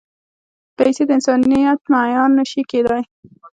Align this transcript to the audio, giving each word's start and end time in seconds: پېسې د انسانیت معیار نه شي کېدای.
پېسې 0.77 1.03
د 1.05 1.09
انسانیت 1.17 1.79
معیار 1.91 2.29
نه 2.37 2.43
شي 2.49 2.61
کېدای. 2.71 3.01